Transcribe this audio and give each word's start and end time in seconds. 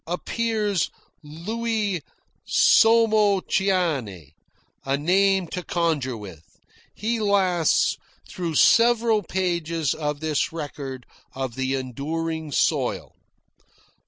Appears 0.07 0.89
Louis 1.21 2.01
Csomortanyi, 2.47 4.33
a 4.83 4.97
name 4.97 5.47
to 5.49 5.61
conjure 5.61 6.17
with. 6.17 6.41
He 6.95 7.19
lasts 7.19 7.97
through 8.27 8.55
several 8.55 9.21
pages 9.21 9.93
of 9.93 10.19
this 10.19 10.51
record 10.51 11.05
of 11.35 11.53
the 11.53 11.75
enduring 11.75 12.51
soil. 12.51 13.13